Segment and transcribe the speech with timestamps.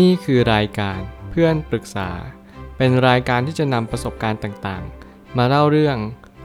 [0.00, 2.10] นี่คือรายการเพื่อนปรึกษา
[2.76, 5.96] เป็นรายการที่จะนำประสบการณ์ต่างๆ มาเล่าเรื่อง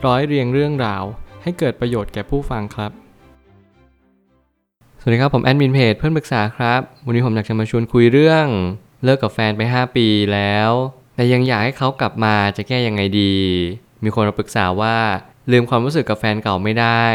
[0.06, 1.04] ร้อยเรียงเรื่องราว
[1.44, 2.92] ให้เกิดประโยชน์แก่ผู้ฟังครับ
[5.00, 8.48] สวัสดีครับผมแอดมินเพจเพื่อนปรึกษาครับ วันนี้ผมอยากจะมาชวนคุยเรื่อง
[9.04, 10.72] เลิกกับแฟนไป 5 ปีแล้ว
[11.16, 13.36] แต่ยังอยากให้เขากลับมาจะแก้ยังไงดี
[14.04, 14.98] มีคนมาปรึกษาว่า
[15.52, 17.06] ลืมความรู้สึกกับแฟนเก่าไม่ได้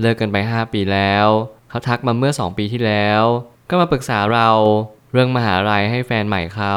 [0.00, 1.26] เลิกกันไป 5 ปีแล้ว
[1.70, 3.22] เขาทักมาเมื่อ 2 ปีที่แล้ว
[3.70, 4.50] ก็มาปรึกษาเรา
[5.14, 6.76] เรื่องมหาลัยให้แฟนใหม่เขา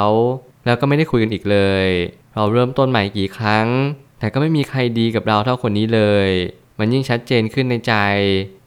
[0.65, 1.87] แล้วก็ไม่ได้คุยกันอีกเลย
[2.35, 3.67] เราเริ่มต้นใหม่กี่ครั้ง
[4.19, 6.29] แต่ก็ไม่มีใครดีกับเราเท่าคนนี้เลย
[6.79, 7.93] มันยิ่งชัดเจนขึ้นในใจ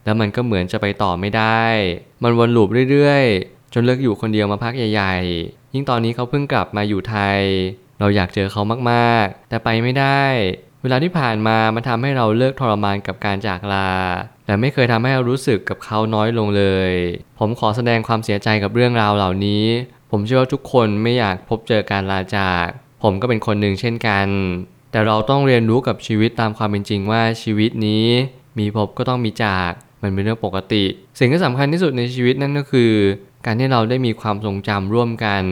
[0.05, 1.64] แล้วมันก็เหมือนจะไปต่อไม่ได้
[2.23, 7.41] มันวนลูปเรื่อยๆ จนเลิกอยู่คนเดียวมาพักใหญ่ ๆ ยิ่งตอนนี้เขาเพิ่งกลับมาอยู่ไทย
[8.00, 10.25] เราอยากเจอเขามากๆ แต่ไปไม่ได้
[10.83, 13.91] เวลาที่ผ่านมามันทำให้เราเลิกทรมานกับการจากลา
[14.47, 16.93] แต่ไม่เคยทำให้เรารู้สึกกับเขาน้อยลงเลย
[17.39, 19.65] ผมขอแสดงความเสียใจกับเรื่องราวเหล่านี้
[20.11, 22.66] ผมเชื่อว่าทุกคนไม่อยากพบเจอการลาจาก
[23.03, 24.27] ผมก็เป็นคนหนึ่งเช่นกัน
[24.92, 28.06] แต่เราต้องเรียนรู้กับชีวิตตามความเป็นจริงว่าชีวิตนี้
[28.58, 30.84] มีพบก็ต้องมีจาก มันเป็นเรื่องปกติ
[31.19, 32.92] สิ่งที่สำคัญที่สุดในชีวิตนั่นก็คือ
[33.47, 35.42] การที่เราได้มีความทรงจำร่วมกัน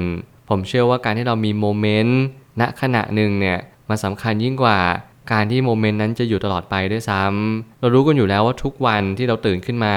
[0.48, 2.20] ผมเชื่อว่าการที่เรามีโมเมนต์
[2.60, 4.78] ณขณะหนึ่งเนี่ยมันสำคัญยิ่งกว่า
[5.32, 9.96] การที่โมเมนต์นั้นจะอยู่ตลอดไปด้วยซ้ำเรารู้กันอยู่แล้วว่าทุกวันที่เราตื่นขึ้นมา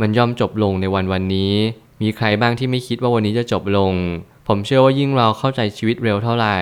[0.00, 1.54] มันย่อมจบลงในวันวันนี้
[2.02, 3.92] มีใครบ้างที่ไม่คิดว่าวันนี้จะจบลง
[4.48, 6.58] ผมเชื่อว่ายิ่งเราเข้าใจชีวิตเร็วเท่าไหร่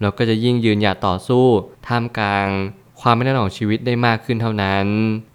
[0.00, 1.46] เราก็จะยิ่งยืนหยัดต่อสู้
[1.86, 2.48] ท่ามกลาง
[3.00, 4.86] ความไม่แน่นอนของชีวิตได้มากขึ้นเท่านั้น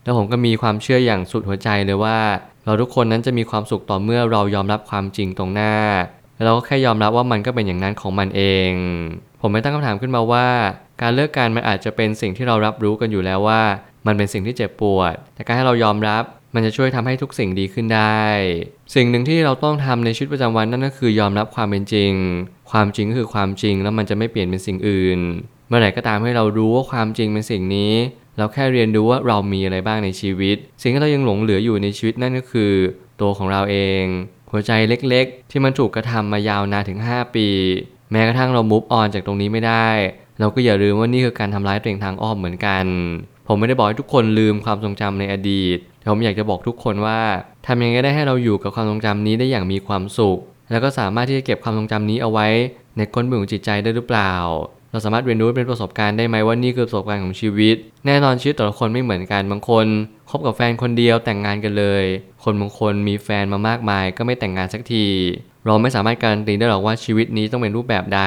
[0.03, 2.19] แล้วผมก็มีความเชื่ออย่างสุดหัวใจเลยว่า
[2.65, 5.73] เราทุกคนนั้นจะมีความสุขต่อเมื่อเรายอมรับความจริงตรงหน้า
[6.35, 8.71] แล้วเราก็แค่ยอมรับว่ามันก็เป็นอย่างนั้นของมันเอง
[9.41, 10.47] ผมไม่ตั้งคำถามขึ้นมาว่า
[11.01, 13.61] การเลิกกันมันอาจจะเป็นสิ่งที่เรารับรู้กันอยู่แล้วว่า
[14.07, 16.23] มันเป็นสิ่งที่เจ็บปวด แต่การให้เรายอมรับ
[16.55, 18.21] มันจะช่วยทำให้ทุกสิ่งดีขึ้นได้
[18.95, 22.11] สิ่งหนึ่งที่เราต้องทำในชีวิตประจำวันนั่นก็คือยอมรับความเป็นจริง
[22.71, 25.19] ความจริงก็คือความจริงแล้วมันจะไม่เปลี่ยนเป็นสิ่งอื่น
[25.67, 27.93] เมื่อไหร่ก็ตามให้เรารู้ว่าความจริงเป็นสิ่งนี้
[28.37, 32.71] เราแค่เรียนรู้ว่าเรามีอะไรบ้างในชีวิต สิ่งที่เรายังหลงเหลืออยู่ในชีวิตนั่นก็คือ
[33.21, 34.03] ตัวของเราเอง
[34.51, 37.47] หัวใจเล็กๆ ที่มันถูกกระทำมายาวนานถึง 5 ปี
[38.11, 39.89] แม้กระทั่งเรามุฟออนจากตรงนี้ไม่ได้
[40.39, 42.85] เราก็อย่าลืมว่านี่คือการทำร้ายตัวเองทางอ้อมเหมือนกัน
[43.47, 47.19] ผมไม่ได้บอกให้ทุกคนลืมความทรงจำในอดีตแต่ผมอยากจะบอกทุกคนว่า
[47.67, 50.39] ทำยังไงได้ให้เราอยู่กับความทรงจำนี้ได้อย่างมีความสุข
[50.71, 52.47] แล้วก็สามารถที่จะเก็บความทรงจำนี้เอาไว้
[52.97, 54.33] ในก้นบึ้งของจิตใจได้หรือเปล่า
[54.91, 59.85] เราสามารถเรียนรู้เป็นประสบการณ์ได้ไหมว่านี่คือประสบการณ์ของชีวิต แน่นอนชีวิตแต่ละคนไม่เหมือนกันบางคน
[60.29, 62.03] คบกับแฟนคนเดียวแต่งงานกันเลย
[62.43, 65.05] คนบางคนมีแฟนมามากมาย ก็ไม่แต่งงานสักที
[65.65, 68.21] เราไม่สามารถการันตีได้หรอกว่าชีวิตนี้ต้องเป็นรูปแบบใด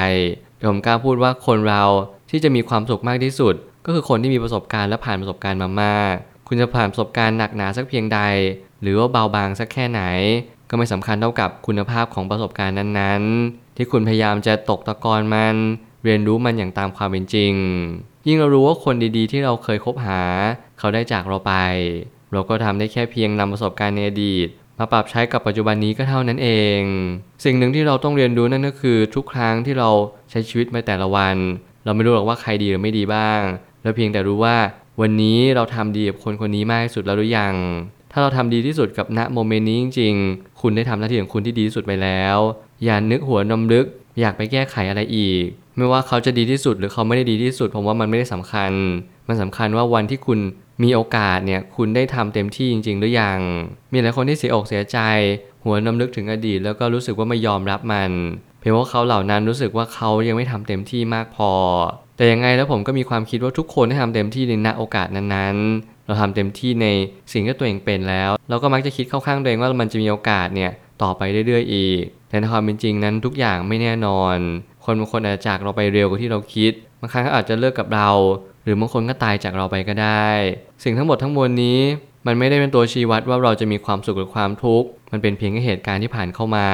[0.65, 1.83] ผมกล้าพูดว่าคนเรา
[2.29, 6.13] ที่จะมีความสุขมากที่สุด ก็คือคนที่มีประสบการณ์และผ่านประสบการณ์มามาก
[6.47, 8.19] คุณจะผ่านประสบการณ์หนักหนาสักเพียงใด
[8.81, 10.01] หรือว่าเบาบางสักแค่ไหน
[10.69, 15.55] ก็ไม่สำคัญเท่ากับคุณภาพของประสบการณ์นั้นๆ ที่คุณพยายามจะตกตะกอนมัน
[16.03, 17.53] เรียนรู้มันอย่างตามความเป็นจริง
[18.27, 20.21] ยิ่งเรารู้ว่าคนดีๆ ที่เราเคยคบหา
[20.79, 21.53] เขาได้จากเราไป
[22.31, 24.47] เราก็ทำได้แค่เพียงนำประสบการณ์ในอดีต
[24.79, 26.49] มาปรับใช้กับปัจจุบันนี้ก็เท่านั้นเอ
[26.79, 26.81] ง
[27.45, 29.89] สิ่งหนึ่งที่เราต้องเรียนรู้นั่นก็คือ ทุกครั้งที่เรา
[30.31, 31.35] ใช้ชีวิตไปแต่ละวัน
[31.85, 33.41] เราไม่รู้หรอกว่าใครดีหรือไม่ดีบ้าง
[33.83, 34.57] เราเพียงแต่รู้ว่า
[35.01, 37.55] วันนี้เราทำดีกับคนคนนี้มากที่สุดแล้วหรือยัง
[38.11, 42.37] ถ้าเราทำดีที่สุดกับณโมเมนต์นี้จริง ๆ คุณได้ทำหน้าที่ของคุณที่ดีที่สุดไปแล้ว
[42.83, 43.85] อย่านึกหัวนำลึก
[44.19, 45.45] อยากไปแก้ไขอะไรอีก
[45.77, 48.71] ไม่ว่าเขาจะดีที่สุดหรือเขาไม่ได้ดีที่สุดผมว่ามันไม่ได้สำคัญ
[49.27, 50.39] มันสำคัญว่าวันที่คุณ
[50.83, 53.39] มีโอกาสเนี่ยคุณได้ทำเต็มที่จริง ๆ หรือยัง
[53.93, 54.99] มีหลายคนที่เสียอกเสียใจ
[55.63, 58.11] หัวนำลึกถึงอดีต แล้วก็รู้สึกว่าไม่ยอมรับมัน
[58.59, 61.51] เพียงว่าเขาเหล่านั้นรู้สึกว่าเขายังไม่ทำเต็มที่มากพอ
[62.17, 66.87] แต่ยังไงแล้วผมก็มีความคิดว่าทุกคนได้ทำเต็มที่ในณโอกาสนั้นๆ เราทำเต็มที่ใน
[67.33, 70.71] สิ่งที่ตัวเองเป็นแล้ว เราก็มักจะคิดเข้าข้างตัวเองว่ามันจะมีโอกาสเนี่ย
[71.03, 74.35] ต่อไปเรื่อยๆอีก แต่ในความเป็นจริงนั้นทุกอย่างไม่แน่นอน
[74.85, 78.09] คนบางคนอาจจะจากเราไปเร็วกว่าที่เราคิด บางครั้งเขาอาจจะเลิกกับเรา
[78.67, 80.27] รือบางคนก็ตายจากเราไปก็ได้
[80.83, 81.79] สิ่งทั้งหมดทั้งมวลนี้
[82.27, 86.67] มันไม่ได้เป็นตัวชี้วัดว่าเราจะมีความสุขหรือความทุกข์มันเป็นเพียงแค่เหตุการณ์ที่ผ่านเข้ามา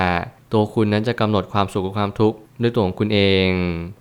[0.54, 3.48] ตัวคุณนั้นจะกำหนดความสุขหรือความทุกข์ด้วยตัวของคุณเอง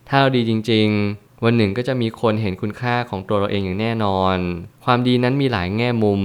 [0.09, 0.87] ถ้าเราดีจริง
[1.17, 4.37] ๆ วันหนึ่งก็จะมีคนเห็นคุณค่าของตัวเราเองอย่างแน่นอน
[4.85, 6.23] ความดีนั้นมีหลายแง่มุม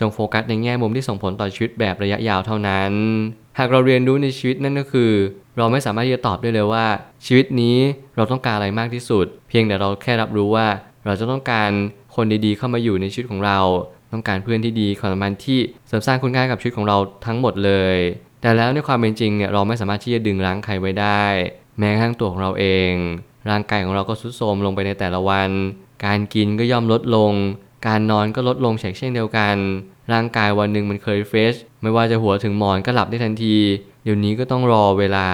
[0.00, 2.92] จงโฟกัสในแง่มุมที่ส่งผลต่อชีวิตแบบระยะยาวเท่านั้น
[3.58, 5.12] หากเราเรียนรู้ในชีวิตนั่นก็คือ
[5.56, 6.86] เราไม่สามารถที่จะตอบได้เลยว่า
[7.26, 7.76] ชีวิตนี้
[8.16, 10.66] เราต้องการอะไรมากที่สุด เพียงแต่เราแค่รับรู้ว่า
[11.06, 11.70] เราจะต้องการ
[12.14, 13.58] คนดีๆเข้ามาอยู่ในชีวิตของเรา
[14.12, 15.58] ต้องการเพื่อนที่ดีความสัมพันธ์ที่
[15.88, 16.96] เสริมสร้างคุณค่ากับชีวิตของเรา
[17.26, 17.96] ทั้งหมดเลย
[18.40, 21.24] แต่แล้วในความเป็นจริงเนี่ยเราไม่สามารถที่จะดึงรั้งใครไว้ได้
[21.78, 22.92] แม้กระทั่งตัวของเราเอง
[23.50, 25.50] ร่างกายของเราก็ทรุดโทรมลงไปในแต่ละวัน
[26.04, 27.32] การกินก็ย่อมลดลง
[27.86, 29.56] การนอนก็ลดลงเช่นเดียวกัน
[30.12, 33.56] ร่างกายวันหนึ่งมันเคยเฟรชไม่ว่าจะหัวถึงหมอนก็หลับได้ทันที
[34.04, 35.28] เดี๋ยวนี้ก็ต้องรอเวลา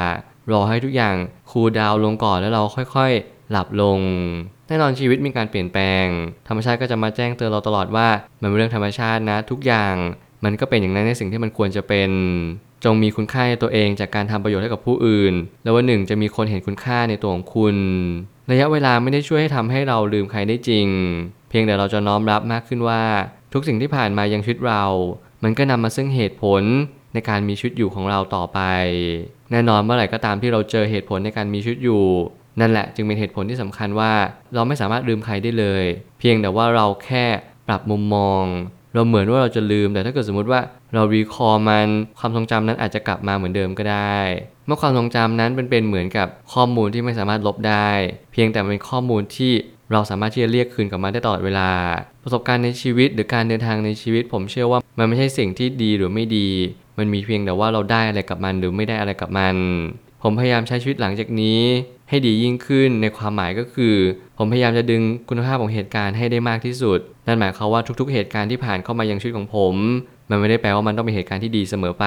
[0.53, 1.17] รอให้ทุกอย่าง
[1.51, 3.99] คูลดาวน์ลงก่อนแล้วเราค่อยๆ หลับลง
[4.71, 6.07] แน่นอนชีวิตมีการเปลี่ยนแปลง
[6.49, 8.09] ธรรมชาติก็จะมาแจ้งเตือนเราตลอดว่า
[8.41, 9.95] มันเป็นเรื่องธรรมชาตินะ ทุกอย่าง
[10.45, 12.11] มันก็เป็นอย่างนั้นในสิ่งที่มันควรจะเป็น
[12.85, 17.77] จงมีคุณค่าในตัวเองจากการทำประโยชน์ให้กับผู้อื่น แล้ววันหนึ่งจะมีคนเห็นคุณค่าในตัวของคุณ
[18.51, 20.87] ระยะเวลาไม่ได้ช่วยให้ทำให้เราลืมใครได้จริง
[21.49, 23.03] เพียงแต่เราจะน้อมรับมากขึ้นว่า
[23.53, 24.85] ทุกสิ่งที่ผ่านมายังชีวิตเรา
[25.43, 26.63] มันก็นำมาซึ่งเหตุผล
[27.15, 28.61] ในการมีชีวิตอยู่ของเราต่อไป
[29.51, 32.03] แน่นอนเมื่อไหร่ก็ตามที่เราเจอเหตุผลในการมีชีวิตอยู่
[32.61, 34.13] นั่นแหละจึงเป็นเหตุผลที่สำคัญว่า
[34.55, 35.85] เราไม่สามารถลืมใครได้เลย
[36.19, 37.25] เพียงแต่ว่าเราแค่
[37.69, 38.45] ปรับมุมมอง
[38.95, 40.61] เราเหมือนว่าเราจะลืม แต่ถ้าเกิดสมมติว่า
[40.95, 44.19] เรารีคอร์มันความทรงจำนั้นอาจจะกลับมาเหมือนเดิมก็ได้
[44.67, 47.91] เมื่อความทรงจำนั้นเป็นเป็นเหมือนกับข้อมูลที่ไม่สามารถลบได้
[48.33, 49.53] เพียงแต่เป็นข้อมูลที่
[49.93, 51.71] เราสามารถที่จะเรียกคืนกลับมาได้ตลอดเวลา
[52.23, 56.49] ประสบการณ์ในชีวิตหรือการเดินทางในชีวิต ผมเชื่อว่ามันไม่ใช่สิ่งที่ดีหรือไม่ดี
[56.99, 59.57] มันมีเพียงแต่ว่าเราได้อะไรกับมันหรือไม่ได้อะไรกับมัน
[60.23, 61.61] ผมพยายามใช้ชีวิตหลังจากนี้
[62.11, 63.97] ให้ดียิ่งขึ้นในความหมายก็คือ
[64.39, 69.75] ผมพยายามจะดึงคุณภาพของเหตุการณ์ให้ได้มากที่สุด นั่นหมายความว่าทุกๆ เหตุการณ์ที่ผ่านเข้ามายังชีวิตของผม
[70.31, 72.07] มันไม่ได้แปลว่ามันต้องเป็นเหตุการณ์ที่ดีเสมอไป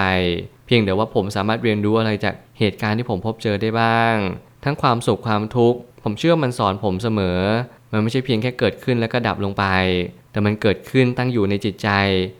[0.65, 4.15] เพียงแต่ว่าผมสามารถเรียนรู้อะไรจากเหตุการณ์ที่ผมพบเจอได้บ้าง
[4.63, 7.39] ทั้งความสุขความทุกข์ผมเชื่อมันสอนผมเสมอ
[7.91, 9.65] มันไม่ใช่เพียงแค่เกิดขึ้นแล้วก็ดับลงไป
[10.31, 11.89] แต่มันเกิดขึ้นตั้งอยู่ในจิตใจ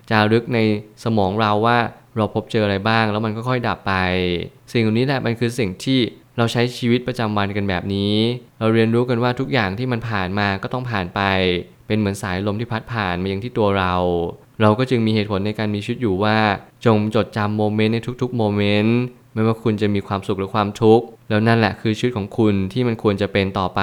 [0.10, 0.60] จารึกใน
[1.04, 1.78] สมองเราว่า
[2.18, 3.94] เราพบเจออะไรบ้าง แล้วมันก็ค่อยดับไป
[4.72, 6.00] สิ่งเหล่านี้แหละมันคือสิ่งที่
[6.38, 8.16] เราใช้ชีวิตประจำวันกันแบบนี้
[8.60, 11.22] เราเรียนรู้กันว่าทุกอย่างที่มันผ่านมาก็ต้องผ่านไป
[11.88, 13.94] เป็นเหมือนสายลมที่พัดผ่านมายังที่ตัวเรา
[14.62, 16.38] เราก็จึงมีเหตุผลในการมีชีวิตอยู่ว่า
[16.86, 19.00] จงจดจำโมเมนต์ในทุกๆโมเมนต์
[19.34, 23.82] ไม่ว่าคุณจะมีความสุขหรือความทุกข์ แล้วนั่นแหละคือชีวิตของคุณที่มันควรจะเป็นต่อไป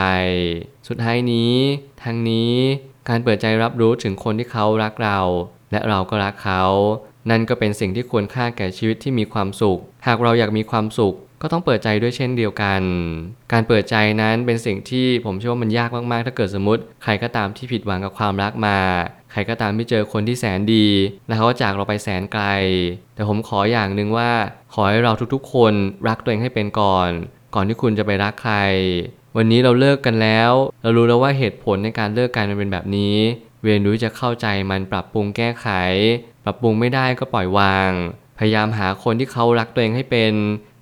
[0.89, 1.55] สุดท้ายนี้
[2.03, 2.53] ทางนี้
[3.09, 5.19] การเปิดใจรับรู้ถึงคนที่เขารักเรา
[5.73, 6.63] และเราก็รักเขา
[7.31, 12.83] นั่นก็เป็นสิ่งที่ควรค่าแก่ชีวิตที่มีความสุข หากเราอยากมีความสุข ก็ต้องเปิดใจด้วยเช่นเดียวกัน
[13.53, 18.79] การเปิดใจนั้นเป็นสิ่งที่ผมเชื่อว่ามันยากมากๆ ถ้าเกิดสมมติใครก็ตามที่ผิดหวังกับความรักมา
[19.33, 20.87] ใครก็ตามที่เจอคนที่แสนดี
[21.27, 22.45] แล้วเขาจากเราไปแสนไกล
[23.15, 24.31] แต่ผมขออย่างหนึ่งว่า
[24.75, 25.75] ขอให้เราทุกๆ คน
[26.09, 27.11] รักตัวเองให้เป็นก่อน
[27.55, 28.57] ก่อนที่คุณจะไปรักใคร
[29.37, 30.53] วันนี้เราเลิกกันแล้ว
[30.83, 33.17] เรารู้แล้วว่าเหตุผลในการเลิกกันมันเป็นแบบนี้
[33.65, 35.69] เรียนรู้จะเข้าใจมันปรับปรุงแก้ไข
[36.45, 37.91] ปรับปรุงไม่ได้ก็ปล่อยวาง
[38.39, 40.33] พยายามหาคนที่เขารักตัวเองให้เป็น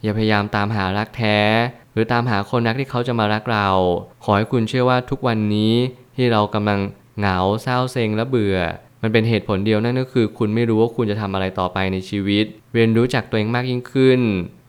[0.03, 1.39] อย่าพยายามตามหารักแท้
[1.93, 3.69] หรือตามหาคนรักที่เขาจะมารักเรา
[4.25, 5.75] ขอให้คุณเชื่อว่าทุกวันนี้
[6.17, 6.81] ที่เรากำลัง
[7.19, 8.59] เหงาเศร้าเซ็งและเบื่อ
[9.03, 14.21] มันเป็นเหตุผลเดียวนั่นก็คือ คุณไม่รู้ว่าคุณจะทำอะไรต่อไปในชีวิต เรียนรู้จักตัวเองมากยิ่งขึ้น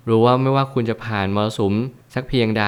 [0.09, 1.73] รู้ว่าไม่ว่าคุณจะผ่านมรสุม
[2.13, 2.65] สักเพียงใด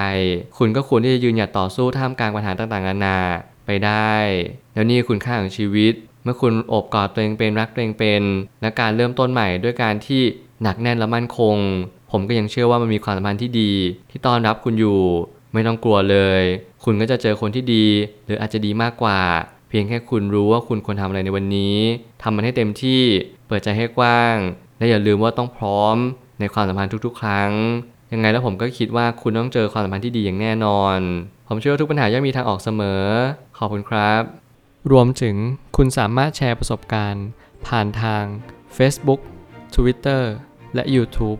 [0.57, 3.17] คุณก็ควรที่จะยืนหยัดต่อสู้ท่ามกลางปัญหาต่างๆนานา
[3.65, 4.13] ไปได้
[4.73, 5.93] แล้วนี่คุณค่าของชีวิต
[6.23, 8.23] เมื่อคุณโอบกอดตัวเองเป็นรักตัวเองเป็น
[8.61, 10.21] และการเริ่มต้นใหม่ด้วยการที่
[10.63, 11.55] หนักแน่นและมั่นคง
[12.11, 13.71] ผมก็ยังเชื่อว่ามันมีความสัมพันธ์ที่ดี
[14.09, 14.99] ที่ต้อนรับคุณอยู่
[15.53, 16.43] ไม่ต้องกลัวเลย
[16.83, 17.85] คุณก็จะเจอคนที่ดี
[18.25, 19.21] หรืออาจจะดีมากกว่า
[19.69, 21.77] เพียงแค่คุณรู้ว่าคุณควรทำอะไรในวันนี้
[22.21, 23.01] ทำมันให้เต็มที่
[23.47, 24.35] เปิดใจให้กว้าง
[24.77, 25.95] และอย่าลืมว่าต้องพร้อม
[26.39, 27.51] ในความสัมพันธ์ทุก ๆ ครั้ง
[28.13, 30.97] ยังไงแล้วผมก็คิดว่าคุณต้องเจอความสัมพันธ์ที่ดีอย่างแน่นอน
[31.47, 33.03] ผมเชื่อว่าทุกปัญหาย่อมมีทางออกเสมอ
[33.57, 34.21] ขอบคุณครับ
[34.91, 35.35] รวมถึง
[35.77, 37.25] คุณสามารถแชร์ประสบการณ์
[37.67, 38.23] ผ่านทาง
[38.77, 39.21] Facebook
[39.75, 40.23] Twitter
[40.75, 41.39] และ YouTube